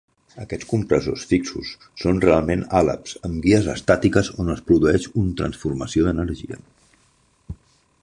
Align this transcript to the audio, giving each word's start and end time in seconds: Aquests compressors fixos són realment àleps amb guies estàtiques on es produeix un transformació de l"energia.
Aquests 0.43 0.67
compressors 0.69 1.25
fixos 1.33 1.73
són 2.05 2.23
realment 2.23 2.65
àleps 2.81 3.15
amb 3.29 3.45
guies 3.45 3.69
estàtiques 3.77 4.33
on 4.45 4.53
es 4.57 4.67
produeix 4.73 5.09
un 5.25 5.33
transformació 5.43 6.09
de 6.09 6.17
l"energia. 6.19 6.63